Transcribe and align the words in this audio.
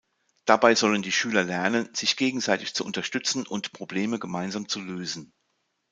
Dabei 0.45 0.73
sollen 0.73 1.03
die 1.03 1.11
Schüler 1.11 1.43
lernen, 1.43 1.93
sich 1.93 2.17
gegenseitig 2.17 2.73
zu 2.73 2.83
unterstützen 2.83 3.45
und 3.45 3.71
Probleme 3.71 4.17
gemeinsam 4.17 4.67
zu 4.67 4.81
lösen. 4.81 5.31